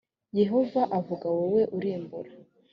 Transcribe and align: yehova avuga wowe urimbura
yehova 0.39 0.81
avuga 0.97 1.25
wowe 1.37 1.61
urimbura 1.77 2.31